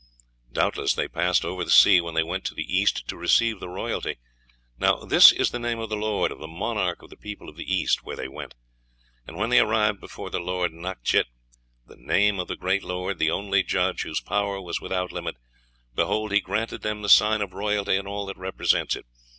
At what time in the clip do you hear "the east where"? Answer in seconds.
7.55-8.15